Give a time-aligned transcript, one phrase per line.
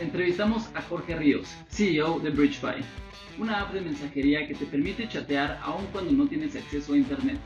[0.00, 2.84] entrevistamos a Jorge Ríos, CEO de BridgeFi,
[3.38, 7.38] una app de mensajería que te permite chatear aun cuando no tienes acceso a Internet.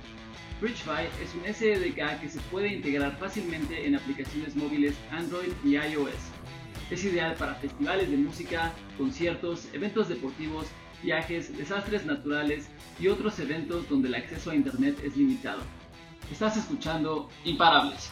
[0.60, 6.12] BridgeFi es un SDK que se puede integrar fácilmente en aplicaciones móviles Android y iOS.
[6.90, 10.66] Es ideal para festivales de música, conciertos, eventos deportivos,
[11.03, 12.69] viajes, desastres naturales
[13.00, 15.62] y otros eventos donde el acceso a Internet es limitado.
[16.30, 18.11] Estás escuchando Imparables.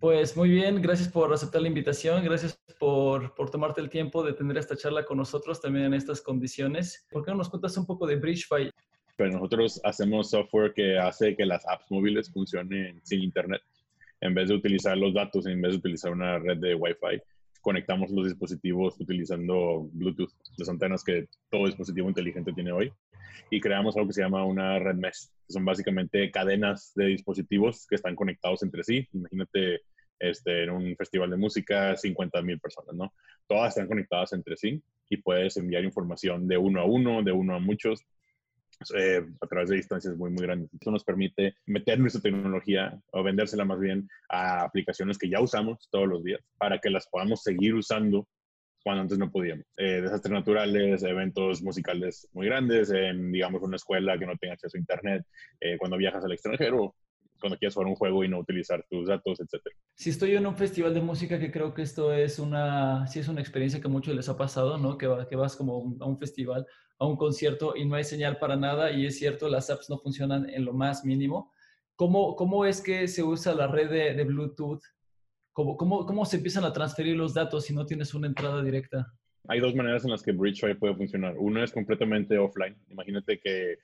[0.00, 4.32] Pues muy bien, gracias por aceptar la invitación, gracias por, por, tomarte el tiempo de
[4.32, 7.06] tener esta charla con nosotros también en estas condiciones.
[7.10, 8.70] ¿Por qué no nos cuentas un poco de BridgeFi?
[9.16, 13.60] Pues nosotros hacemos software que hace que las apps móviles funcionen sin internet.
[14.20, 17.20] En vez de utilizar los datos, en vez de utilizar una red de Wi-Fi,
[17.60, 22.92] conectamos los dispositivos utilizando Bluetooth, las antenas que todo dispositivo inteligente tiene hoy,
[23.50, 27.86] y creamos algo que se llama una red mesh, que son básicamente cadenas de dispositivos
[27.86, 29.08] que están conectados entre sí.
[29.12, 29.80] Imagínate
[30.18, 33.12] este, en un festival de música, 50 mil personas, ¿no?
[33.46, 37.54] Todas están conectadas entre sí y puedes enviar información de uno a uno, de uno
[37.54, 38.04] a muchos,
[38.96, 40.72] eh, a través de distancias muy, muy grandes.
[40.72, 45.88] Esto nos permite meter nuestra tecnología o vendérsela más bien a aplicaciones que ya usamos
[45.90, 48.28] todos los días para que las podamos seguir usando
[48.82, 49.66] cuando antes no podíamos.
[49.76, 54.76] Eh, desastres naturales, eventos musicales muy grandes, en, digamos, una escuela que no tenga acceso
[54.76, 55.26] a Internet,
[55.60, 56.94] eh, cuando viajas al extranjero,
[57.40, 59.74] cuando quieres jugar un juego y no utilizar tus datos, etcétera.
[59.94, 63.28] Si estoy en un festival de música, que creo que esto es una, sí es
[63.28, 64.98] una experiencia que a muchos les ha pasado, ¿no?
[64.98, 66.66] Que, que vas como a un festival,
[66.98, 69.98] a un concierto y no hay señal para nada y es cierto, las apps no
[69.98, 71.52] funcionan en lo más mínimo.
[71.96, 74.82] ¿Cómo, cómo es que se usa la red de, de Bluetooth
[75.58, 79.12] ¿Cómo, cómo, cómo se empiezan a transferir los datos si no tienes una entrada directa?
[79.48, 81.36] Hay dos maneras en las que BridgeFi puede funcionar.
[81.36, 82.76] Una es completamente offline.
[82.90, 83.76] Imagínate que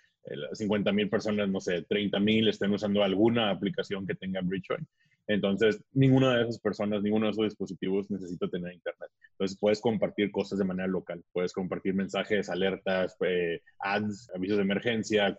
[0.53, 4.83] 50 eh, mil personas, no sé, 30 mil estén usando alguna aplicación que tenga BridgeFi.
[5.27, 9.11] Entonces, ninguna de esas personas, ninguno de esos dispositivos necesita tener internet.
[9.33, 11.23] Entonces, puedes compartir cosas de manera local.
[11.33, 15.35] Puedes compartir mensajes, alertas, eh, ads, avisos de emergencia,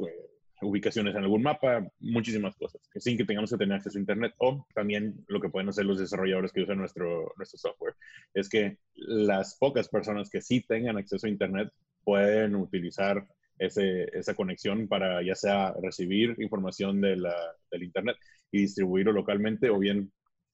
[0.62, 4.34] ubicaciones en algún mapa, muchísimas cosas, sin que tengamos que tener acceso a Internet.
[4.38, 7.96] O también lo que pueden hacer los desarrolladores que usan nuestro software
[8.34, 11.70] es que las pocas personas que sí tengan acceso a Internet
[12.04, 13.26] pueden utilizar
[13.58, 17.24] ese, esa conexión para ya sea recibir información del
[17.82, 18.18] Internet
[18.52, 20.12] y distribuirlo localmente o bien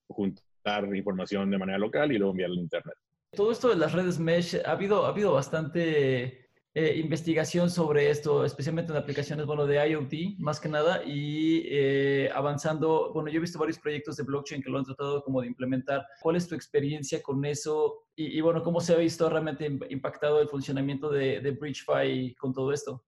[0.08, 2.96] juntar información de manera local y luego enviarlo al Internet.
[3.32, 8.46] Todo esto de las redes mesh, ha habido, ha habido bastante eh, investigación sobre esto,
[8.46, 13.42] especialmente en aplicaciones, bueno, de IoT, más que nada, y eh, avanzando, bueno, yo he
[13.42, 16.06] visto varios proyectos de blockchain que lo han tratado como de implementar.
[16.22, 18.06] ¿Cuál es tu experiencia con eso?
[18.16, 22.72] Y, bueno, ¿cómo se ha visto realmente impactado el funcionamiento de, de BridgeFi con todo
[22.72, 23.04] esto?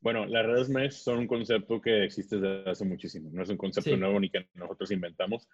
[0.00, 3.30] Bueno, las redes mesh son un concepto que existe desde hace muchísimo.
[3.32, 5.46] No es un concepto nuevo ni que nosotros inventamos.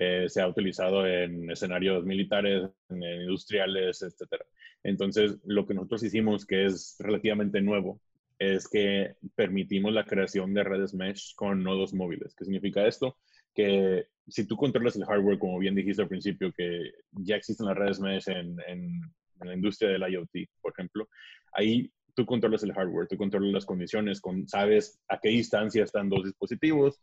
[0.00, 4.44] Eh, se ha utilizado en escenarios militares, industriales, etc.
[4.84, 8.00] Entonces, lo que nosotros hicimos, que es relativamente nuevo,
[8.38, 12.32] es que permitimos la creación de redes mesh con nodos móviles.
[12.36, 13.16] ¿Qué significa esto?
[13.52, 17.76] Que si tú controlas el hardware, como bien dijiste al principio, que ya existen las
[17.76, 19.00] redes mesh en, en
[19.40, 21.08] la industria del IoT, por ejemplo,
[21.50, 26.08] ahí tú controlas el hardware, tú controlas las condiciones, con, sabes a qué distancia están
[26.08, 27.00] dos dispositivos,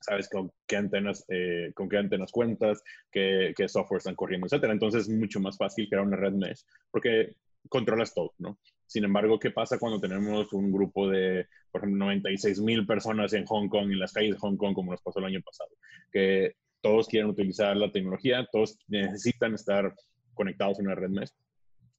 [0.00, 4.72] sabes con qué antenas, eh, con qué antenas cuentas, qué, qué, software están corriendo, etcétera.
[4.72, 7.34] Entonces es mucho más fácil crear una red mesh porque
[7.68, 8.58] controlas todo, ¿no?
[8.86, 13.44] Sin embargo, ¿qué pasa cuando tenemos un grupo de, por ejemplo, 96 mil personas en
[13.46, 15.70] Hong Kong, en las calles de Hong Kong, como nos pasó el año pasado?
[16.12, 19.92] Que todos quieren utilizar la tecnología, todos necesitan estar
[20.34, 21.30] conectados en una red mesh.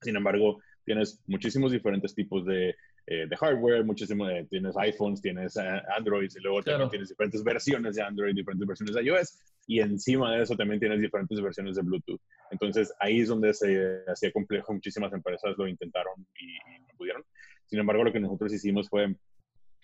[0.02, 2.76] Sin embargo, tienes muchísimos diferentes tipos de
[3.10, 7.42] eh, de hardware, muchísimo de, tienes iPhones, tienes eh, Android y luego también tienes diferentes
[7.42, 11.78] versiones de Android, diferentes versiones de iOS y encima de eso también tienes diferentes versiones
[11.78, 12.20] de Bluetooth.
[12.52, 17.24] Entonces ahí es donde se hacía complejo, muchísimas empresas lo intentaron y, no pudieron.
[17.66, 19.16] Sin embargo, lo que nosotros hicimos fue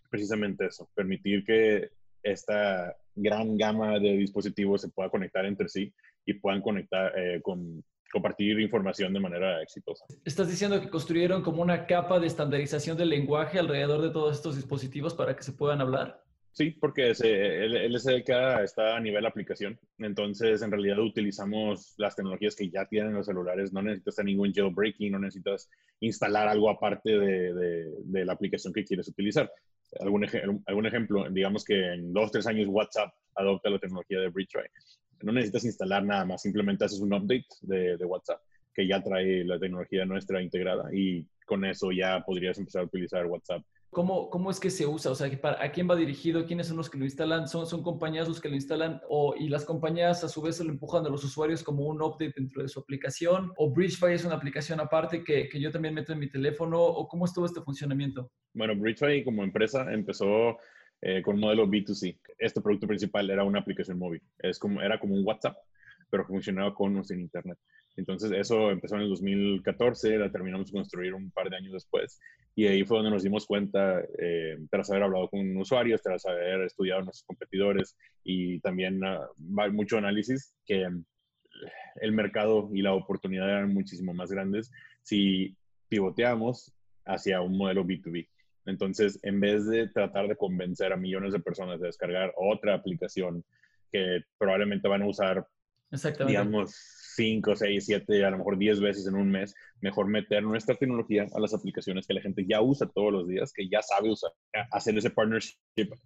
[0.09, 1.91] precisamente eso, permitir que
[2.23, 5.93] esta gran gama de dispositivos se pueda conectar entre sí
[6.25, 7.81] y puedan conectar eh, con
[8.13, 10.05] compartir información de manera exitosa.
[10.23, 14.55] Estás diciendo que construyeron como una capa de estandarización del lenguaje alrededor de todos estos
[14.55, 16.21] dispositivos para que se puedan hablar.
[16.51, 19.79] Sí, porque el SDK está a nivel aplicación.
[19.97, 23.73] Entonces, en realidad utilizamos las tecnologías que ya tienen los celulares.
[23.73, 25.67] No necesitas ningún jailbreaking, no necesitas
[25.99, 29.51] instalar algo aparte de, de, la aplicación que quieres utilizar.
[29.99, 30.27] Algún,
[30.67, 34.69] algún ejemplo, digamos que en dos, tres años WhatsApp adopta la tecnología de BridgeTry
[35.23, 38.41] no necesitas instalar nada más, simplemente haces un update de, WhatsApp
[38.73, 43.25] que ya trae la tecnología nuestra integrada y con eso ya podrías empezar a utilizar
[43.25, 45.11] WhatsApp ¿Cómo, ¿Cómo es que se usa?
[45.11, 45.29] O sea,
[45.59, 46.47] ¿a quién va dirigido?
[46.47, 47.47] ¿Quiénes son los que lo instalan?
[47.47, 48.99] ¿Son, son compañías los que lo instalan?
[49.07, 52.01] O, ¿Y las compañías a su vez se lo empujan a los usuarios como un
[52.01, 53.51] update dentro de su aplicación?
[53.55, 56.81] ¿O Bridgefy es una aplicación aparte que, que yo también meto en mi teléfono?
[56.81, 58.31] ¿O cómo es todo este funcionamiento?
[58.55, 60.57] Bueno, Bridgefy como empresa empezó
[61.05, 62.17] eh, con modelo B2C.
[62.37, 64.21] Este producto principal era una aplicación móvil.
[64.39, 65.57] Es como, era como un WhatsApp,
[66.09, 67.57] pero funcionaba con o sin Internet.
[67.97, 72.21] Entonces, eso empezó en el 2014, la terminamos de construir un par de años después.
[72.55, 76.61] Y ahí fue donde nos dimos cuenta, eh, tras haber hablado con usuarios, tras haber
[76.61, 80.87] estudiado a nuestros competidores y también uh, mucho análisis, que
[81.95, 84.71] el mercado y la oportunidad eran muchísimo más grandes
[85.01, 85.55] si
[85.89, 86.73] pivoteamos
[87.05, 88.29] hacia un modelo B2B.
[88.65, 93.43] Entonces, en vez de tratar de convencer a millones de personas de descargar otra aplicación
[93.91, 95.45] que probablemente van a usar,
[96.25, 96.73] digamos,
[97.15, 101.27] 5, 6, 7, a lo mejor 10 veces en un mes, mejor meter nuestra tecnología
[101.33, 104.31] a las aplicaciones que la gente ya usa todos los días, que ya sabe usar,
[104.71, 105.55] hacer ese partnership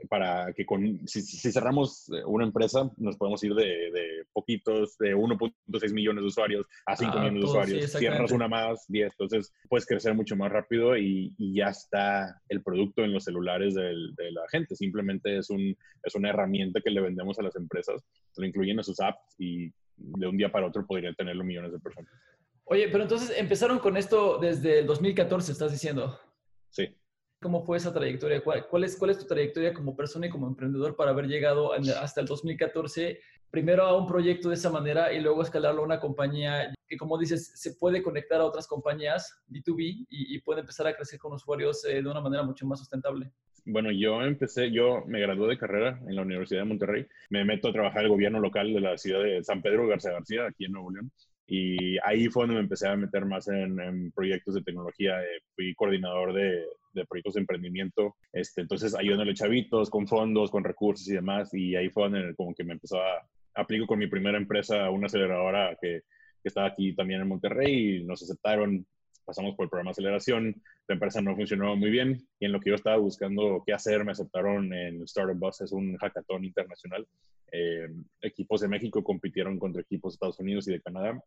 [0.09, 1.21] para que con, si,
[1.51, 6.65] cerramos eh, una empresa, nos podemos ir de, de poquitos, de 1.6 millones de usuarios
[6.85, 7.91] a 5 ah, millones de usuarios.
[7.91, 12.61] Cierras una más, 10, entonces puedes crecer mucho más rápido y, y ya está el
[12.63, 14.75] producto en los celulares de la gente.
[14.75, 18.03] Simplemente es, un, es una herramienta que le vendemos a las empresas,
[18.35, 21.79] lo incluyen a sus apps y de un día para otro podrían tenerlo millones de
[21.79, 22.11] personas.
[22.65, 26.19] Oye, pero entonces empezaron con esto desde el 2014, estás diciendo.
[26.69, 26.95] Sí.
[27.41, 28.43] ¿Cómo fue esa trayectoria?
[28.43, 32.21] ¿Cuál, es, ¿Cuál es tu trayectoria como persona y como emprendedor para haber llegado hasta
[32.21, 33.19] el 2014,
[33.51, 37.17] primero a un proyecto de esa manera y luego escalarlo a una compañía que, como
[37.17, 41.83] dices, se puede conectar a otras compañías B2B y, puede empezar a crecer con usuarios
[41.85, 43.31] eh, de una manera mucho más sustentable?
[43.65, 47.67] Bueno, yo empecé, yo me gradué de carrera en la Universidad de Monterrey, me meto
[47.67, 50.65] a trabajar en el gobierno local de la ciudad de San Pedro García García, aquí
[50.65, 51.11] en Nuevo León,
[51.47, 55.73] y ahí fue donde me empecé a meter más en, proyectos de tecnología, eh, fui
[55.75, 56.63] coordinador de,
[57.09, 61.89] proyectos de emprendimiento, este, entonces ayudándole chavitos con fondos, con recursos y demás, y ahí
[61.89, 63.21] fue donde como que me empezó a,
[63.57, 66.01] aplico con mi primera empresa, una aceleradora que,
[66.41, 68.85] que estaba aquí también en Monterrey, y nos aceptaron,
[69.25, 72.59] pasamos por el programa de aceleración, la empresa no funcionó muy bien y en lo
[72.61, 77.05] que yo estaba buscando qué hacer, me aceptaron en Startup Bus, es un hackathon internacional.
[77.51, 77.87] Eh,
[78.21, 81.21] equipos de México compitieron contra equipos de Estados Unidos y de Canadá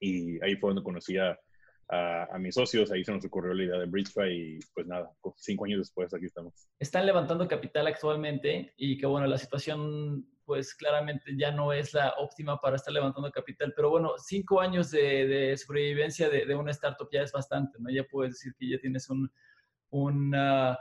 [0.00, 1.38] y ahí fue donde conocí a,
[1.88, 5.64] a, mis socios, ahí se nos ocurrió la idea de Bridgefy y pues nada, cinco
[5.64, 6.68] años después aquí estamos.
[6.78, 12.14] Están levantando capital actualmente y que bueno, la situación pues claramente ya no es la
[12.18, 13.72] óptima para estar levantando capital.
[13.74, 17.90] Pero bueno, cinco años de, sobrevivencia de, de, una startup ya es bastante, ¿no?
[17.90, 19.30] Ya puedes decir que ya tienes un,
[19.90, 20.78] una,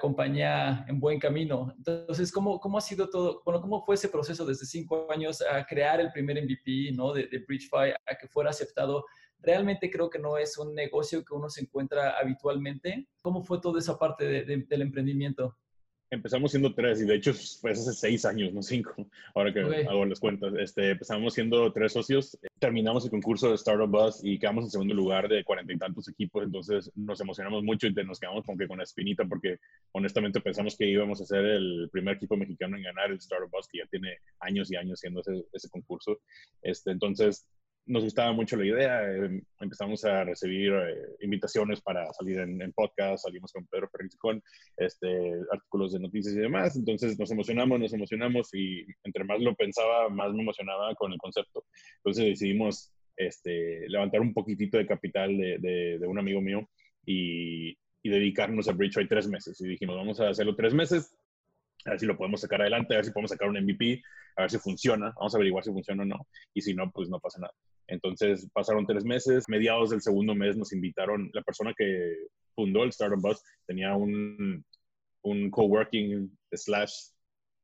[0.00, 1.72] compañía en buen camino.
[1.76, 3.42] Entonces, ¿cómo, ¿cómo ha sido todo?
[3.44, 7.12] Bueno, ¿cómo fue ese proceso desde cinco años a crear el primer MVP, ¿no?
[7.12, 7.44] De, de
[8.06, 9.04] a que fuera aceptado?
[9.38, 13.08] Realmente creo que no es un negocio que uno se encuentra habitualmente.
[13.20, 15.58] ¿Cómo fue toda esa parte del emprendimiento?
[16.14, 18.94] Empezamos siendo tres y de hecho fue hace seis años, no cinco,
[19.34, 20.54] ahora que hago las cuentas.
[20.58, 24.94] Este, empezamos siendo tres socios, terminamos el concurso de Startup Bus y quedamos en segundo
[24.94, 28.68] lugar de cuarenta y tantos equipos, entonces nos emocionamos mucho y nos quedamos como que
[28.68, 29.58] con la espinita porque
[29.92, 33.66] honestamente pensamos que íbamos a ser el primer equipo mexicano en ganar el Startup Bus
[33.68, 36.20] que ya tiene años y años siendo ese, ese concurso.
[36.62, 37.46] Este, entonces
[37.86, 42.72] nos gustaba mucho la idea, eh, empezamos a recibir eh, invitaciones para salir en, en,
[42.72, 44.42] podcast, salimos con Pedro con
[44.76, 49.54] este, artículos de noticias y demás, entonces nos emocionamos, nos emocionamos y entre más lo
[49.54, 51.64] pensaba, más me emocionaba con el concepto.
[51.98, 56.68] Entonces decidimos este, levantar un poquitito de capital de, de, un amigo mío
[57.04, 59.60] y, y dedicarnos a Bridgeway tres meses.
[59.60, 61.14] Y dijimos, vamos a hacerlo tres meses,
[61.84, 64.02] a ver si lo podemos sacar adelante, a ver si podemos sacar un MVP,
[64.36, 67.08] a ver si funciona, vamos a averiguar si funciona o no, y si no, pues
[67.08, 67.54] no pasa nada.
[67.86, 72.14] Entonces pasaron tres meses, mediados del segundo mes nos invitaron, la persona que
[72.54, 74.64] fundó el Startup Bus tenía un,
[75.22, 77.10] un coworking slash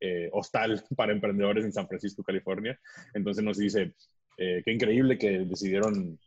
[0.00, 2.78] eh, hostal para emprendedores en San Francisco, California.
[3.14, 3.94] Entonces nos dice,
[4.36, 6.18] eh, qué increíble que decidieron,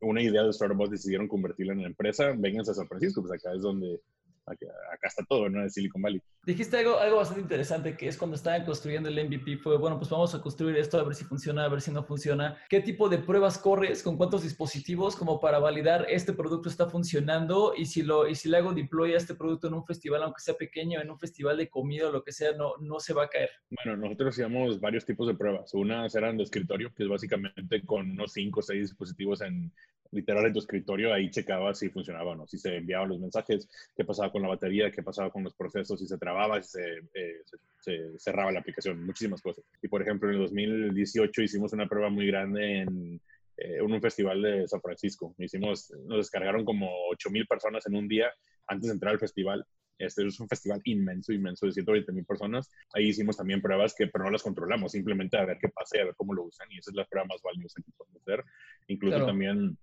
[0.00, 3.32] una idea de Startup Bus decidieron convertirla en una empresa, vénganse a San Francisco, pues
[3.32, 4.00] acá es donde
[4.46, 5.62] acá, está todo, ¿no?
[5.62, 6.20] En Silicon Valley.
[6.44, 10.10] Dijiste algo, algo bastante interesante, que es cuando estaban construyendo el MVP, fue, bueno, pues
[10.10, 12.58] vamos a construir esto, a ver si funciona, a ver si no funciona.
[12.68, 14.02] ¿Qué tipo de pruebas corres?
[14.02, 15.14] ¿Con cuántos dispositivos?
[15.14, 19.14] Como para validar este producto está funcionando y si, lo, y si le hago deploy
[19.14, 22.12] a este producto en un festival, aunque sea pequeño, en un festival de comida o
[22.12, 23.50] lo que sea, no, no se va a caer.
[23.70, 25.72] Bueno, nosotros hacíamos varios tipos de pruebas.
[25.74, 29.72] Unas eran de escritorio, que es básicamente con unos 5 o 6 dispositivos en,
[30.12, 33.68] literal en tu escritorio, ahí checaba si funcionaba o no, si se enviaban los mensajes,
[33.96, 36.78] qué pasaba con la batería, qué pasaba con los procesos, si se trababa, si
[37.14, 37.40] eh,
[37.80, 39.64] se, cerraba la aplicación, muchísimas cosas.
[39.82, 43.20] Y por ejemplo, en el 2018 hicimos una prueba muy grande en,
[43.56, 45.34] eh, un festival de San Francisco.
[45.38, 48.30] Hicimos, nos descargaron como 8 mil personas en un día
[48.66, 49.64] antes de entrar al festival
[49.98, 52.70] Este es un festival inmenso, inmenso de 120 mil personas.
[52.92, 56.00] Ahí hicimos también pruebas que, pero no las controlamos, simplemente a ver qué pasa y
[56.00, 56.70] a ver cómo lo usan.
[56.70, 58.44] Y esa es la prueba más valiosa que podemos hacer.
[58.88, 59.78] Incluso también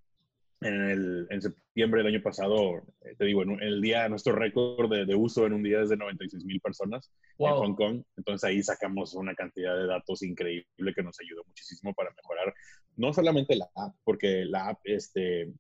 [0.62, 4.90] en, el, en septiembre del año pasado, eh, te digo, en, el día, nuestro récord
[4.90, 8.04] de, uso en un día es de 96 mil personas en Hong Kong.
[8.18, 12.54] Entonces ahí sacamos una cantidad de datos increíble que nos ayudó muchísimo para mejorar
[12.98, 15.54] no solamente la app, porque la app este,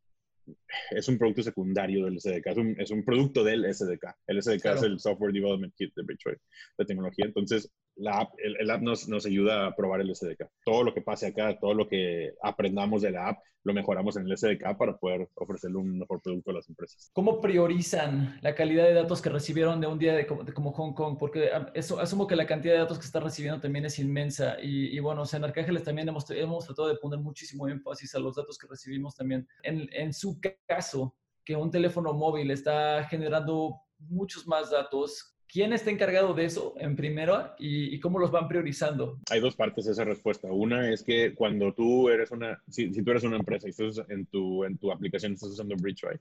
[0.91, 4.15] es un producto secundario del SDK, es un, es un producto del SDK.
[4.27, 6.35] El SDK es el Software Development Kit de Bridgeway,
[6.77, 7.25] de tecnología.
[7.25, 10.47] Entonces, la app, el, app nos, nos, ayuda a probar el SDK.
[10.63, 14.25] Todo lo que pase acá, todo lo que aprendamos de la app, lo mejoramos en
[14.25, 17.11] el SDK para poder ofrecerle un mejor producto a las empresas.
[17.13, 21.17] ¿Cómo priorizan la calidad de datos que recibieron de un día de, como Hong Kong?
[21.19, 24.55] Porque eso, asumo que la cantidad de datos que está recibiendo también es inmensa.
[24.61, 28.19] Y, bueno, o sea, en Arcángeles también hemos, hemos tratado de poner muchísimo énfasis a
[28.19, 29.45] los datos que recibimos también.
[29.63, 35.89] En, en su caso, que un teléfono móvil está generando muchos más datos, ¿Quién está
[35.89, 39.19] encargado de eso en primero y, cómo los van priorizando?
[39.31, 40.47] Hay dos partes de esa respuesta.
[40.51, 44.27] Una es que cuando tú eres una, si, tú eres una empresa y estás en
[44.27, 46.17] tu, en tu aplicación estás usando Bridgeway,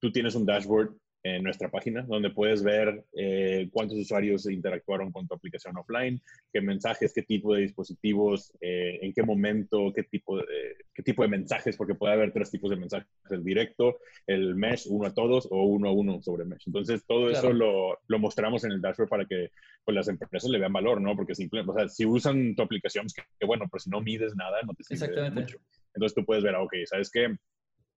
[0.00, 5.28] tú tienes un dashboard en nuestra página, donde puedes ver eh, cuántos usuarios interactuaron con
[5.28, 6.20] tu aplicación offline,
[6.52, 10.44] qué mensajes, qué tipo de dispositivos, eh, en qué momento, qué tipo de,
[10.92, 14.86] qué tipo de mensajes, porque puede haber tres tipos de mensajes, el directo, el mesh,
[14.88, 16.64] uno a todos o uno a uno sobre mesh.
[16.66, 19.50] Entonces, todo eso lo, lo, mostramos en el dashboard para que
[19.84, 21.14] pues, las empresas le vean valor, ¿no?
[21.14, 24.34] Porque simplemente, o sea, si usan tu aplicación, pues, que, bueno, pero si no mides
[24.34, 25.58] nada, no te sirve mucho.
[25.94, 27.36] Entonces, tú puedes ver, ah, ok, ¿sabes qué?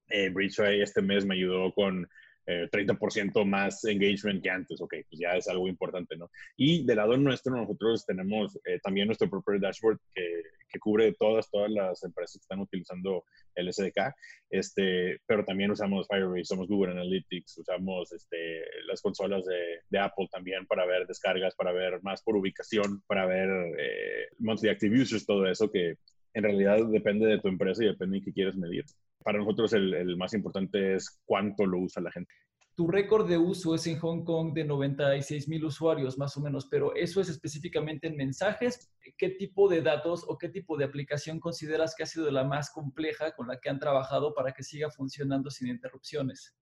[0.10, 2.08] Eh, Bridgeway este mes me ayudó con
[2.45, 6.29] 30% eh, más engagement que antes, ok, pues ya es algo importante, ¿no?
[6.55, 11.49] Y del lado nuestro, nosotros tenemos eh, también nuestro propio dashboard que, que, cubre todas,
[11.49, 13.23] todas las empresas que están utilizando
[13.55, 14.13] el SDK,
[14.49, 20.27] este, pero también usamos Firebase, usamos Google Analytics, usamos este, las consolas de, de, Apple
[20.31, 23.49] también para ver descargas, para ver más por ubicación, para ver
[23.79, 25.95] eh, monthly active users, todo eso que
[26.33, 28.85] en realidad depende de tu empresa y depende de qué quieres medir
[29.25, 32.32] para nosotros el, más importante es cuánto lo usa la gente.
[32.75, 36.67] Tu récord de uso es en Hong Kong de 96 mil usuarios más o menos,
[36.70, 38.94] pero eso es específicamente en mensajes.
[39.17, 42.70] ¿Qué tipo de datos o qué tipo de aplicación consideras que ha sido la más
[42.70, 46.55] compleja con la que han trabajado para que siga funcionando sin interrupciones?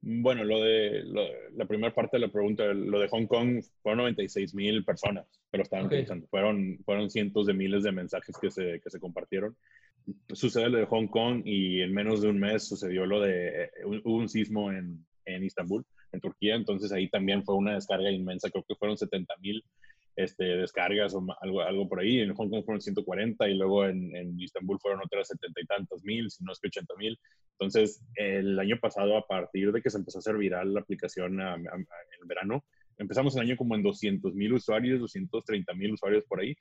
[0.00, 1.02] Bueno, lo de
[1.56, 5.64] la primera parte de la pregunta, lo de Hong Kong fueron 96 mil personas, pero
[5.64, 6.28] estaban utilizando.
[6.28, 9.56] Fueron, fueron cientos de miles de mensajes que se, que se compartieron
[10.32, 14.16] sucede lo de Hong Kong y en menos de un mes sucedió lo de, hubo
[14.16, 18.64] un sismo en, en Istambul, en Turquía, entonces ahí también fue una descarga inmensa, creo
[18.68, 19.64] que fueron 70 mil
[20.16, 24.14] este, descargas o algo, algo por ahí, en Hong Kong fueron 140 y luego en,
[24.14, 27.18] en Istambul fueron otras 70 y tantos mil, si no es que 80 mil.
[27.58, 31.40] Entonces, el año pasado, a partir de que se empezó a hacer viral la aplicación
[31.40, 32.64] en el verano,
[32.98, 36.54] empezamos el año como en 200 mil usuarios, 230 mil usuarios por ahí,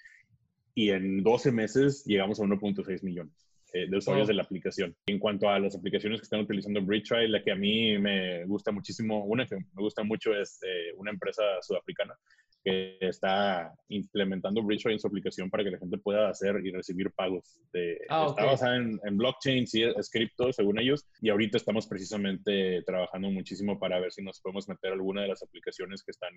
[0.76, 3.34] y en 12 meses llegamos a 1.6 millones
[3.74, 4.96] eh, de usuarios de la aplicación.
[5.06, 8.72] En cuanto a las aplicaciones que están utilizando BridgeTry, la que a mí me gusta
[8.72, 12.16] muchísimo, una que me gusta mucho es eh, una empresa sudafricana
[12.64, 17.12] que está implementando BridgeTry en su aplicación para que la gente pueda hacer y recibir
[17.12, 17.60] pagos.
[17.74, 22.82] De, ah, está basada en, blockchain, sí, es cripto, según ellos, y ahorita estamos precisamente
[22.84, 26.34] trabajando muchísimo para ver si nos podemos meter alguna de las aplicaciones que están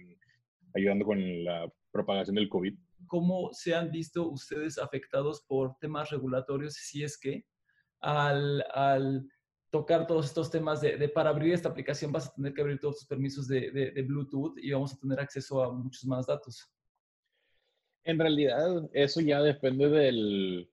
[0.74, 2.74] ayudando con la propagación del COVID.
[3.06, 7.44] ¿Cómo se han visto ustedes afectados por temas regulatorios, si es que
[8.00, 9.26] al, al
[9.76, 12.98] tocar todos estos temas de, para abrir esta aplicación vas a tener que abrir todos
[12.98, 16.66] tus permisos de, Bluetooth y vamos a tener acceso a muchos más datos.
[18.04, 20.70] En realidad, eso ya depende del,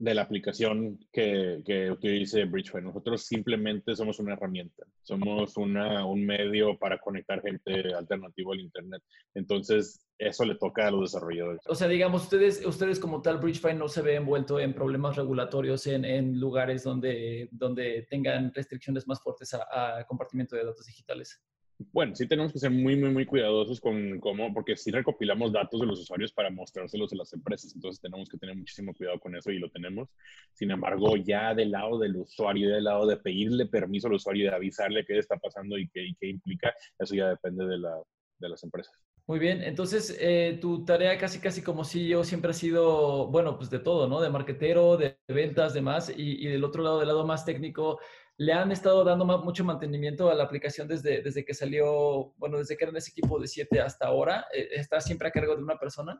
[0.00, 2.82] de la aplicación que, que utilice Bridgeway.
[2.82, 9.02] Nosotros simplemente somos una herramienta, somos una, un medio para conectar gente alternativo al Internet.
[9.34, 11.60] Entonces, eso le toca a los desarrolladores.
[11.66, 15.86] O sea, digamos, ustedes, ustedes como tal, Bridgefy no se ve envuelto en problemas regulatorios
[15.86, 21.42] en, en lugares donde, donde tengan restricciones más fuertes a compartimiento de datos digitales
[21.92, 25.80] bueno, sí tenemos que ser muy, muy, muy cuidadosos con cómo, porque sí recopilamos datos
[25.80, 29.34] de los usuarios para mostrárselos a las empresas, entonces tenemos que tener muchísimo cuidado con
[29.34, 30.08] eso y lo tenemos.
[30.52, 34.56] Sin embargo, ya del lado del usuario, del lado de pedirle permiso al usuario, de
[34.56, 37.96] avisarle qué está pasando y qué, qué implica, eso ya depende de, la,
[38.38, 38.94] de las empresas.
[39.26, 43.70] Muy bien, entonces eh, tu tarea casi casi como CEO siempre ha sido, bueno, pues
[43.70, 44.20] de todo, ¿no?
[44.20, 48.00] De marketero, de ventas, demás, y, y del otro lado, del lado más técnico,
[48.40, 52.84] le han estado dando mucho mantenimiento a la aplicación desde, que salió, bueno, desde que
[52.84, 54.46] era ese equipo de siete hasta ahora.
[54.54, 56.18] Eh, ¿Está siempre a cargo de una persona?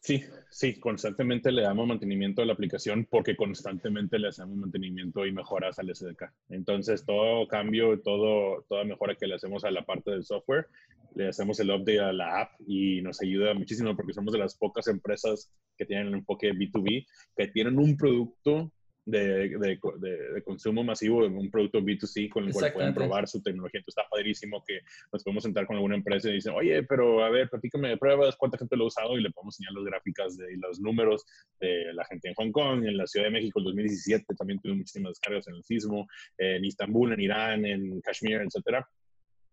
[0.00, 5.30] Sí, sí, constantemente le damos mantenimiento a la aplicación porque constantemente le hacemos mantenimiento y
[5.30, 6.32] mejoras al SDK.
[6.48, 10.66] Entonces, todo cambio, todo, toda mejora que le hacemos a la parte del software,
[11.14, 14.56] le hacemos el update a la app y nos ayuda muchísimo porque somos de las
[14.56, 17.06] pocas empresas que tienen el enfoque B2B,
[17.36, 18.72] que tienen un producto
[19.06, 23.80] de, de, de, consumo masivo, un producto B2C con el cual pueden probar su tecnología.
[23.80, 24.80] Entonces está padrísimo que
[25.12, 28.36] nos podemos sentar con alguna empresa y dicen, oye, pero a ver, platícame de pruebas,
[28.36, 31.24] cuánta gente lo ha usado y le podemos enseñar las gráficas de, y los números
[31.60, 34.74] de la gente en Hong Kong, en la Ciudad de México en 2017 también tuve
[34.74, 36.06] muchísimas descargas en el sismo,
[36.38, 38.88] en Istambul, en Irán, en Kashmir, etcétera.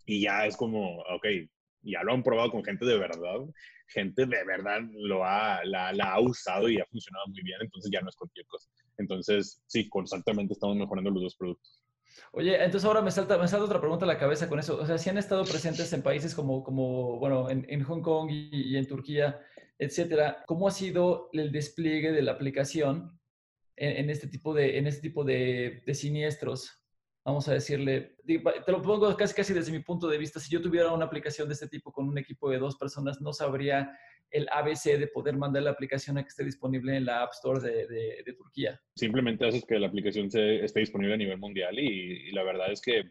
[0.05, 1.25] Y ya es como, ok,
[1.83, 3.39] ya lo han probado con gente de verdad,
[3.87, 8.01] gente de verdad lo ha, la, ha usado y ha funcionado muy bien, entonces ya
[8.01, 8.69] no es cualquier cosa.
[8.97, 11.83] Entonces, sí, constantemente estamos mejorando los dos productos.
[12.33, 14.79] Oye, entonces ahora me salta, me salta otra pregunta a la cabeza con eso.
[14.79, 18.29] O sea, si han estado presentes en países como, como bueno, en, en Hong Kong
[18.31, 19.39] y, en Turquía,
[19.79, 23.19] etcétera, ¿cómo ha sido el despliegue de la aplicación
[23.75, 26.80] en, este tipo de, en este tipo de, de siniestros?
[27.23, 30.61] Vamos a decirle, te lo pongo casi casi desde mi punto de vista, si yo
[30.61, 33.91] tuviera una aplicación de este tipo con un equipo de dos personas, no sabría
[34.31, 37.59] el ABC de poder mandar la aplicación a que esté disponible en la App Store
[37.59, 38.79] de, de, Turquía.
[38.95, 42.81] Simplemente haces que la aplicación se, esté disponible a nivel mundial y, la verdad es
[42.81, 43.03] que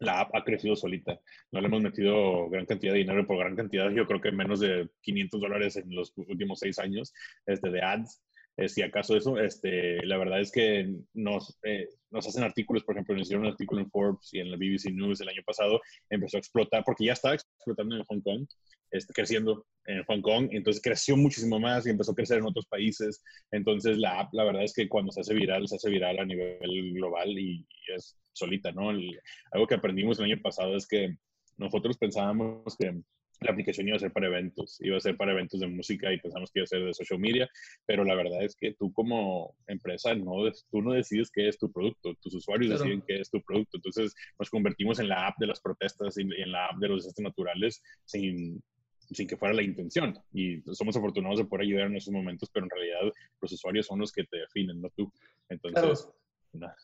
[0.00, 1.20] la app ha crecido solita.
[1.52, 4.58] No le hemos metido gran cantidad de dinero, por gran cantidad, yo creo que menos
[4.60, 7.12] de 500 dólares en los últimos seis años
[7.46, 8.20] este, de ads.
[8.60, 12.94] Eh, si acaso eso, este, la verdad es que nos, eh, nos hacen artículos, por
[12.94, 15.80] ejemplo, nos hicieron un artículo en Forbes y en la BBC News el año pasado,
[16.10, 18.46] empezó a explotar, porque ya estaba explotando en Hong Kong,
[18.90, 22.66] este, creciendo en Hong Kong, entonces creció muchísimo más y empezó a crecer en otros
[22.66, 23.22] países.
[23.50, 26.26] Entonces la app, la verdad es que cuando se hace viral, se hace viral a
[26.26, 28.90] nivel global y, es solita, ¿no?
[28.90, 31.16] algo que aprendimos el año pasado es que
[31.56, 33.00] nosotros pensábamos que
[33.40, 36.20] la aplicación iba a ser para eventos, iba a ser para eventos de música y
[36.20, 37.48] pensamos que iba a ser de social media,
[37.86, 41.72] pero la verdad es que tú como empresa no, tú no decides qué es tu
[41.72, 43.78] producto, tus usuarios deciden qué es tu producto.
[43.78, 47.02] Entonces nos convertimos en la app de las protestas y en la app de los
[47.02, 48.62] desastres naturales sin,
[48.98, 50.18] sin que fuera la intención.
[50.32, 54.00] Y somos afortunados de poder ayudar en esos momentos, pero en realidad los usuarios son
[54.00, 55.10] los que te definen, no tú.
[55.48, 56.08] Entonces,
[56.52, 56.76] nada.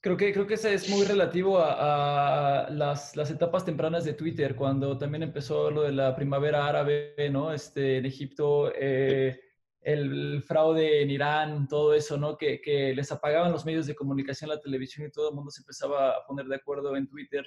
[0.00, 4.54] Creo que, creo que ese es muy relativo a, las, las, etapas tempranas de Twitter,
[4.54, 7.52] cuando también empezó lo de la primavera árabe, ¿no?
[7.52, 9.40] Este, en Egipto, eh,
[9.80, 12.36] el, fraude en Irán, todo eso, ¿no?
[12.36, 15.62] Que, que, les apagaban los medios de comunicación, la televisión y todo el mundo se
[15.62, 17.44] empezaba a poner de acuerdo en Twitter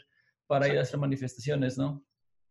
[0.47, 2.03] para ir a hacer manifestaciones, ¿no?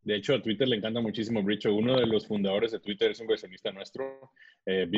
[0.02, 1.74] De hecho, a Twitter le encanta muchísimo Bricho.
[1.74, 4.32] Uno de los fundadores de Twitter es un versionista nuestro,
[4.64, 4.88] eh,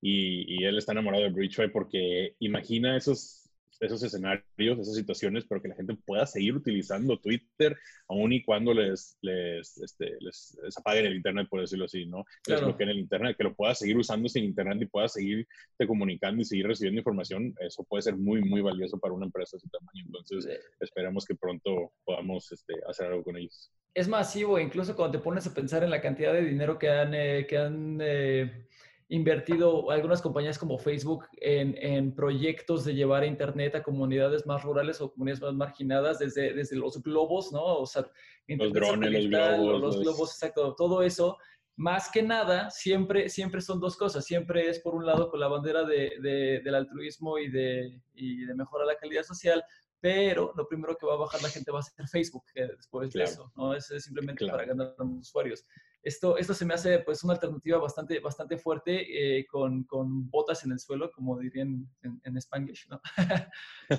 [0.00, 3.39] y, y, él está enamorado de Bridgeway porque imagina esos
[3.80, 7.76] esos escenarios, esas situaciones, pero que la gente pueda seguir utilizando Twitter
[8.08, 12.24] aun y cuando les, les, este, les, apaguen el Internet, por decirlo así, ¿no?
[12.46, 15.46] Les bloqueen el Internet, que lo pueda seguir usando sin Internet y pueda seguir
[15.78, 19.56] te comunicando y seguir recibiendo información, eso puede ser muy, muy valioso para una empresa
[19.56, 20.04] de ese tamaño.
[20.06, 23.72] Entonces, esperamos que pronto podamos este, hacer algo con ellos.
[23.94, 27.14] Es masivo, incluso cuando te pones a pensar en la cantidad de dinero que han,
[27.14, 28.66] eh, que han eh,
[29.10, 34.62] invertido algunas compañías como Facebook en, en, proyectos de llevar a Internet a comunidades más
[34.62, 37.60] rurales o comunidades más marginadas, desde, desde los globos, ¿no?
[37.60, 38.08] O sea,
[38.46, 39.80] los drones, los globos.
[39.80, 41.36] Los globos, exacto, todo eso.
[41.76, 44.24] Más que nada, siempre, siempre son dos cosas.
[44.24, 48.44] Siempre es, por un lado, con la bandera de, de, del altruismo y de, y
[48.44, 49.64] de mejora la calidad social,
[50.00, 53.22] pero lo primero que va a bajar la gente va a ser Facebook después de
[53.22, 53.74] eso, ¿no?
[53.74, 55.64] Es, simplemente para ganar usuarios
[56.02, 60.64] esto, esto se me hace pues una alternativa bastante, bastante fuerte eh, con, con, botas
[60.64, 63.00] en el suelo, como dirían en, en Spanglish, ¿no?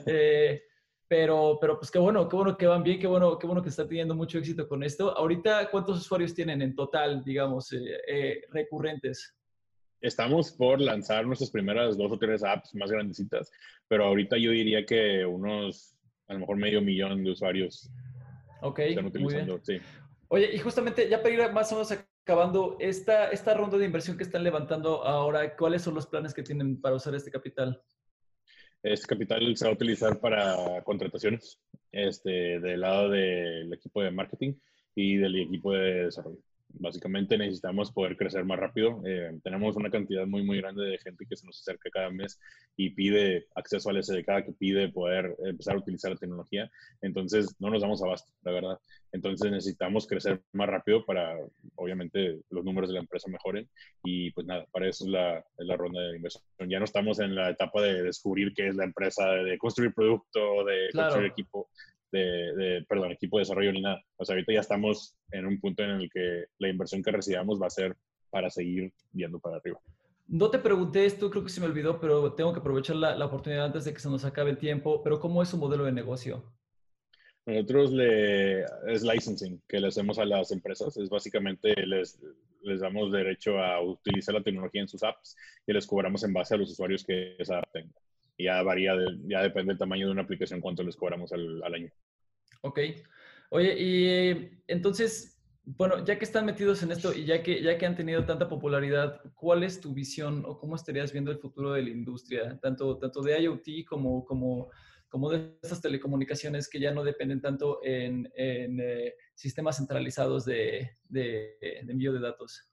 [0.07, 0.63] Eh,
[1.07, 3.67] pero, pero pues qué bueno, qué bueno que van bien, qué bueno, qué bueno que
[3.67, 5.15] está teniendo mucho éxito con esto.
[5.17, 9.35] Ahorita, ¿cuántos usuarios tienen en total, digamos, eh, recurrentes?
[10.01, 13.51] Estamos por lanzar nuestras primeras dos o tres apps más grandecitas,
[13.87, 15.95] pero ahorita yo diría que unos,
[16.27, 17.91] a lo mejor medio millón de usuarios
[18.77, 19.59] están utilizando.
[19.63, 19.79] Sí.
[20.27, 24.17] Oye, y justamente ya para ir más o menos acabando, esta, esta ronda de inversión
[24.17, 27.81] que están levantando ahora, ¿cuáles son los planes que tienen para usar este capital?
[28.81, 31.59] Este capital se va a utilizar para contrataciones
[31.91, 34.53] este, del lado del equipo de marketing
[34.95, 36.39] y del equipo de desarrollo.
[36.73, 39.01] Básicamente necesitamos poder crecer más rápido.
[39.05, 42.39] Eh, tenemos una cantidad muy, muy grande de gente que se nos acerca cada mes
[42.75, 46.71] y pide acceso al SDK, que pide poder empezar a utilizar la tecnología.
[47.01, 48.79] Entonces, no nos damos abasto, la verdad.
[49.11, 51.37] Entonces, necesitamos crecer más rápido para,
[51.75, 53.69] obviamente, los números de la empresa mejoren.
[54.03, 56.43] Y pues nada, para eso es la, la ronda de inversión.
[56.67, 60.63] Ya no estamos en la etapa de descubrir qué es la empresa, de construir producto,
[60.65, 61.69] de construir equipo
[62.11, 64.01] de, perdón, equipo de desarrollo ni nada.
[64.17, 67.61] O sea, ahorita ya estamos en un punto en el que la inversión que recibamos
[67.61, 67.95] va a ser
[68.29, 69.79] para seguir viendo para arriba.
[70.27, 73.25] No te pregunté esto, creo que se me olvidó, pero tengo que aprovechar la, la
[73.25, 75.03] oportunidad antes de que se nos acabe el tiempo.
[75.03, 76.43] Pero ¿cómo es su modelo de negocio?
[77.45, 80.95] Nosotros le, es licensing que le hacemos a las empresas.
[80.97, 82.19] Es básicamente les,
[82.61, 86.53] les damos derecho a utilizar la tecnología en sus apps y les cobramos en base
[86.53, 87.93] a los usuarios que esa app tenga.
[88.41, 88.95] Y ya varía,
[89.27, 91.91] ya depende del tamaño de una aplicación, cuánto les cobramos al, al año.
[92.61, 92.79] Ok.
[93.51, 97.85] Oye, y entonces, bueno, ya que están metidos en esto y ya que, ya que
[97.85, 101.83] han tenido tanta popularidad, ¿cuál es tu visión o cómo estarías viendo el futuro de
[101.83, 104.71] la industria, tanto, tanto de IoT como, como,
[105.07, 110.97] como de estas telecomunicaciones que ya no dependen tanto en, en eh, sistemas centralizados de,
[111.09, 112.71] de, de envío de datos?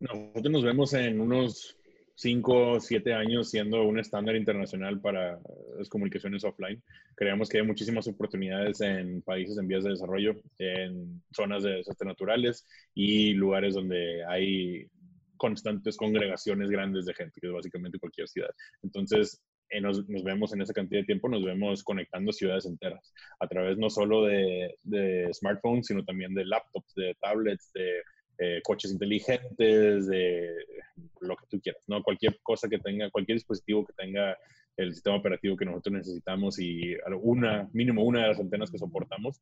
[0.00, 1.77] Nosotros nos vemos en unos
[2.18, 5.38] 5 o 7 años siendo un estándar internacional para
[5.78, 6.82] las comunicaciones offline.
[7.14, 12.08] Creemos que hay muchísimas oportunidades en países en vías de desarrollo, en zonas de desastres
[12.08, 14.88] naturales y lugares donde hay
[15.36, 18.50] constantes congregaciones grandes de gente, que es básicamente cualquier ciudad.
[18.82, 23.12] Entonces, eh, nos, nos, vemos en esa cantidad de tiempo, nos vemos conectando ciudades enteras
[23.38, 28.02] a través no solo de, de smartphones, sino también de laptops, de tablets, de
[28.62, 30.54] coches inteligentes, de
[31.20, 32.02] lo que tú quieras, ¿no?
[32.02, 34.36] Cualquier cosa que tenga, cualquier dispositivo que tenga
[34.76, 39.40] el sistema operativo que nosotros necesitamos y una, mínimo una de las antenas que soportamos,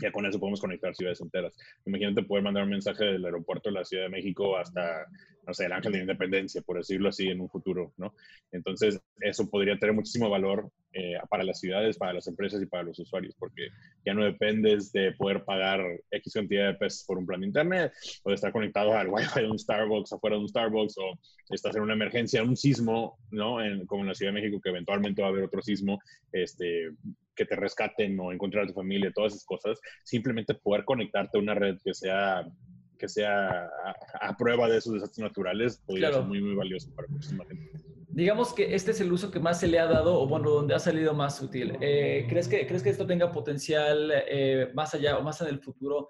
[0.00, 1.56] ya con eso podemos conectar ciudades enteras.
[1.86, 5.06] Imagínate poder mandar un mensaje del aeropuerto de la Ciudad de México hasta,
[5.46, 8.14] no sé, el Ángel de Independencia, por decirlo así, en un futuro, ¿no?
[8.52, 12.84] Entonces, eso podría tener muchísimo valor eh, para las ciudades, para las empresas y para
[12.84, 13.68] los usuarios, porque
[14.04, 15.80] ya no dependes de poder pagar
[16.10, 19.40] X cantidad de pesos por un plan de internet, o de estar conectado al Wi-Fi
[19.40, 21.18] de un Starbucks, afuera de un Starbucks, o
[21.50, 23.62] estás en una emergencia, un sismo, ¿no?
[23.62, 25.98] En, como en la Ciudad de México, que eventualmente va a haber otro sismo,
[26.32, 26.90] este,
[27.38, 31.40] que te rescaten o encontrar a tu familia, todas esas cosas, simplemente poder conectarte a
[31.40, 32.44] una red que sea
[32.98, 33.70] que sea
[34.20, 37.70] a, prueba de esos desastres naturales podría ser muy, muy valioso para muchísima gente.
[38.08, 40.74] Digamos que este es el uso que más se le ha dado, o bueno, donde
[40.74, 41.78] ha salido más útil.
[41.80, 45.60] Eh, ¿crees, que, ¿Crees que esto tenga potencial eh, más allá o más en el
[45.60, 46.08] futuro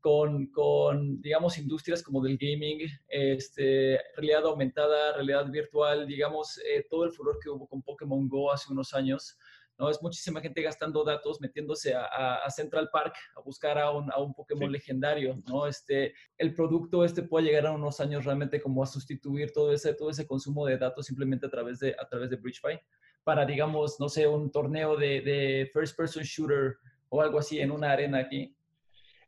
[0.00, 7.04] con, con, digamos, industrias como del gaming, este, realidad aumentada, realidad virtual, digamos, eh, todo
[7.04, 9.36] el furor que hubo con Pokémon Go hace unos años?
[9.78, 9.90] ¿No?
[9.90, 14.34] Es muchísima gente gastando datos, metiéndose a, Central Park a buscar a un, a un
[14.34, 15.66] Pokémon legendario, ¿no?
[15.66, 19.94] Este, el producto este puede llegar a unos años realmente como a sustituir todo ese,
[19.94, 22.80] todo ese consumo de datos simplemente a través de, a través de BridgeFi
[23.24, 26.76] para, digamos, no sé, un torneo de, de first person shooter
[27.10, 28.54] o algo así en una arena aquí.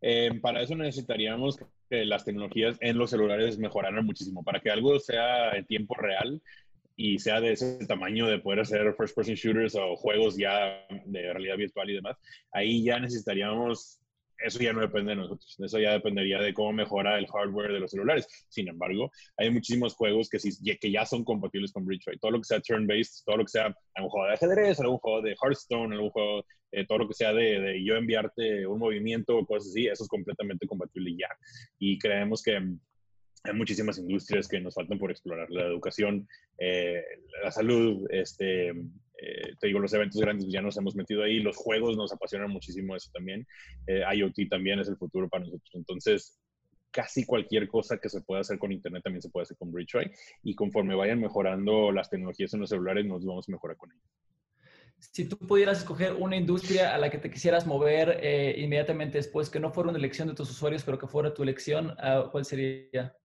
[0.01, 1.59] Eh, para eso necesitaríamos
[1.89, 4.43] que las tecnologías en los celulares mejoraran muchísimo.
[4.43, 6.41] Para que algo sea en tiempo real,
[7.03, 11.33] y sea de ese tamaño de poder hacer first person shooters o juegos ya de
[11.33, 12.19] realidad virtual y demás,
[12.53, 14.03] ahí ya necesitaríamos,
[14.37, 17.81] eso ya no depende de nosotros, eso ya dependería de cómo mejora el hardware de
[17.81, 18.27] los celulares.
[18.51, 22.39] Sin embargo, hay muchísimos juegos que, sí, que ya son compatibles con Bridge, todo lo
[22.39, 25.95] que sea turn-based, todo lo que sea algún juego de ajedrez, algún juego de Hearthstone,
[25.95, 29.71] algún juego, eh, todo lo que sea de, de yo enviarte un movimiento o cosas
[29.71, 31.29] así, eso es completamente compatible ya.
[31.79, 32.61] Y creemos que
[33.43, 35.51] hay muchísimas industrias que nos faltan por explorar.
[35.51, 37.03] La educación, eh,
[37.43, 41.41] la salud, este, eh, te digo, los eventos grandes ya nos hemos metido ahí.
[41.41, 43.47] Los juegos nos apasionan muchísimo eso también.
[43.87, 45.71] Eh, IoT también es el futuro para nosotros.
[45.73, 46.39] Entonces,
[46.91, 50.11] casi cualquier cosa que se pueda hacer con Internet también se puede hacer con BridgeWay.
[50.43, 54.05] Y conforme vayan mejorando las tecnologías en los celulares, nos vamos a mejorar con ellos.
[54.99, 58.21] Si tú pudieras escoger una industria a la que te quisieras mover
[58.59, 61.95] inmediatamente después, que no fuera una elección de tus usuarios, pero que fuera tu elección,
[61.97, 63.17] ah, ¿cuál sería?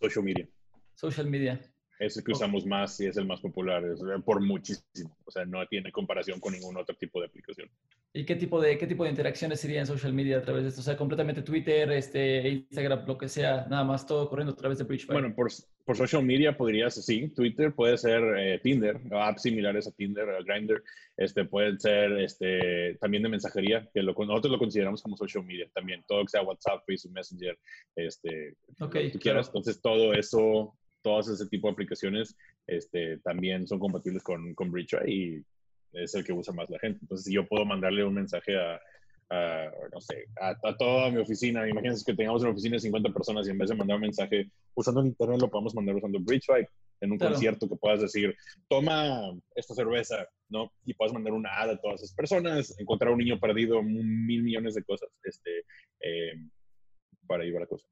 [0.00, 0.48] Social media.
[0.94, 1.60] Social media.
[2.00, 3.84] Es el que usamos más y es el más popular,
[4.24, 5.14] por muchísimo.
[5.26, 7.68] O sea, no tiene comparación con ningún otro tipo de aplicación.
[8.14, 10.70] ¿Y qué tipo de, qué tipo de interacciones sería en social media a través de
[10.70, 10.80] esto?
[10.80, 14.78] O sea, completamente Twitter, este, Instagram, lo que sea, nada más todo corriendo a través
[14.78, 15.12] de Bridgefire.
[15.12, 15.52] Bueno, por,
[15.84, 20.42] por social media podrías, sí, Twitter puede ser eh, Tinder, apps similares a Tinder, a
[20.42, 20.82] Grindr,
[21.16, 25.68] este, pueden ser este, también de mensajería, que lo, nosotros lo consideramos como social media
[25.74, 27.58] también, todo que sea WhatsApp, Facebook Messenger,
[27.94, 29.48] este, okay, tú quieras.
[29.48, 32.36] Entonces, todo eso todos ese tipo de aplicaciones
[32.66, 34.72] este, también son compatibles con, con
[35.06, 35.42] y
[35.92, 37.00] es el que usa más la gente.
[37.02, 38.80] Entonces, si yo puedo mandarle un mensaje a,
[39.92, 43.50] no sé, a, toda mi oficina, imagínense que tengamos una oficina de 50 personas y
[43.50, 46.66] en vez de mandar un mensaje usando el internet, lo podemos mandar usando BridgeFi
[47.02, 48.36] en un concierto que puedas decir,
[48.68, 50.70] toma esta cerveza, ¿no?
[50.84, 54.74] Y puedes mandar una ad a todas esas personas, encontrar un niño perdido, mil millones
[54.74, 55.60] de cosas, este,
[56.00, 56.34] eh,
[57.26, 57.86] para a la cosa.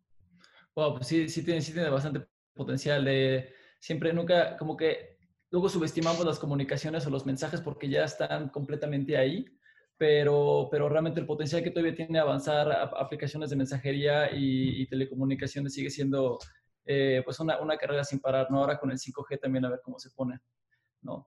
[0.74, 2.26] Wow, pues sí, sí tiene, sí tiene bastante
[2.58, 5.16] potencial de siempre, nunca, como que
[5.50, 9.46] luego subestimamos las comunicaciones o los mensajes porque ya están completamente ahí,
[9.96, 15.90] pero, pero realmente el potencial que todavía tiene avanzar aplicaciones de mensajería y, telecomunicaciones sigue
[15.90, 16.38] siendo
[16.84, 18.58] eh, pues una, una, carrera sin parar, ¿no?
[18.58, 20.38] Ahora con el 5G también a ver cómo se pone,
[21.02, 21.26] ¿no?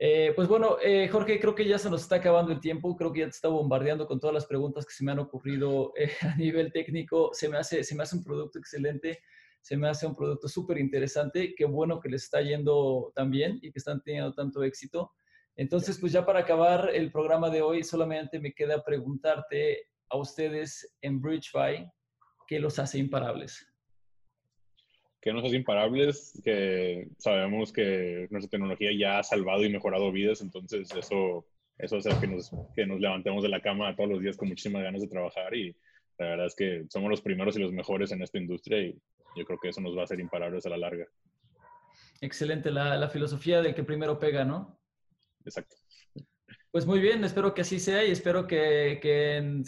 [0.00, 3.12] Eh, pues bueno, eh, Jorge, creo que ya se nos está acabando el tiempo, creo
[3.12, 6.36] que ya te está bombardeando con todas las preguntas que se me han ocurrido a
[6.36, 9.20] nivel técnico, se me, hace, se me hace un producto excelente,
[9.60, 13.58] se me hace un producto súper interesante, qué bueno que les está yendo tan bien
[13.62, 15.12] y que están teniendo tanto éxito.
[15.56, 20.96] Entonces, pues ya para acabar el programa de hoy, solamente me queda preguntarte a ustedes
[21.02, 21.86] en BridgeFi,
[22.46, 23.66] ¿qué los hace imparables?
[25.20, 26.40] ¿Qué nos hace imparables?
[26.44, 31.44] Que sabemos que nuestra tecnología ya ha salvado y mejorado vidas, entonces eso,
[31.76, 34.82] eso hace que nos, que nos levantemos de la cama todos los días con muchísimas
[34.82, 35.76] ganas de trabajar y
[36.18, 38.98] la verdad es que somos los primeros y los mejores en esta industria y
[39.38, 41.06] yo creo que eso nos va a hacer imparables a la larga.
[42.20, 44.78] Excelente, la, la filosofía de que primero pega, ¿no?
[45.44, 45.76] Exacto.
[46.70, 49.64] Pues muy bien, espero que así sea y espero que, que, en,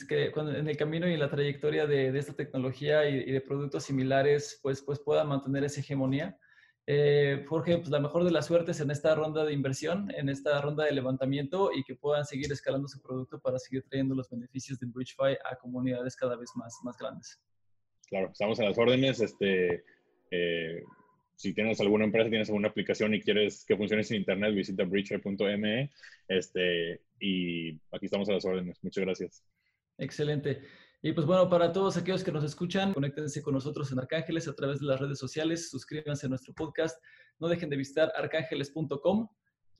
[0.68, 5.00] el camino y en la trayectoria de, esta tecnología y, de productos similares, pues, pues
[5.00, 6.38] puedan mantener esa hegemonía.
[6.86, 10.60] Eh, Jorge, pues la mejor de las suertes en esta ronda de inversión, en esta
[10.60, 14.78] ronda de levantamiento y que puedan seguir escalando su producto para seguir trayendo los beneficios
[14.78, 17.40] de BridgeFi a comunidades cada vez más, más grandes.
[18.10, 19.20] Claro, estamos a las órdenes.
[19.20, 19.84] Este,
[20.30, 20.82] eh,
[21.36, 25.90] si tienes alguna empresa, tienes alguna aplicación y quieres que funcione sin internet, visita bridgeway.me
[26.28, 28.78] este, y aquí estamos a las órdenes.
[28.82, 29.44] Muchas gracias.
[29.96, 30.60] Excelente.
[31.02, 34.54] Y pues bueno, para todos aquellos que nos escuchan, conéctense con nosotros en Arcángeles a
[34.54, 37.02] través de las redes sociales, suscríbanse a nuestro podcast,
[37.38, 39.28] no dejen de visitar arcángeles.com,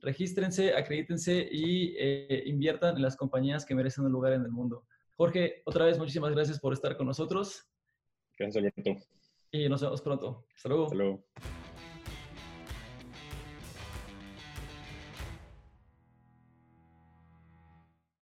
[0.00, 4.86] regístrense, acredítense y eh, inviertan en las compañías que merecen un lugar en el mundo.
[5.16, 7.69] Jorge, otra vez muchísimas gracias por estar con nosotros.
[8.40, 9.04] Gracias, Alberto
[9.52, 10.46] y nos vemos pronto.
[10.54, 10.84] Hasta luego.
[10.84, 11.24] Hasta luego.